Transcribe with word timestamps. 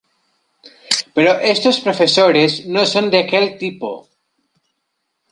Pero 1.15 1.31
estos 1.55 1.77
profesores 1.85 2.51
no 2.73 2.83
son 2.91 3.05
de 3.11 3.17
aquel 3.23 3.45
tipo. 3.63 3.91